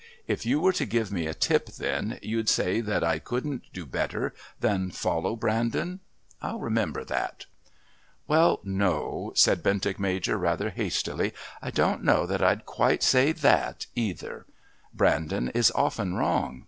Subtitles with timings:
[0.25, 3.85] If you were to give me a tip then, you'd say that I couldn't do
[3.85, 5.99] better than follow Brandon.
[6.41, 7.45] I'll remember that."
[8.27, 11.35] "Well, no," said Bentinck Major rather hastily.
[11.61, 14.47] "I don't know that I'd quite say that either.
[14.91, 16.59] Brandon is often wrong.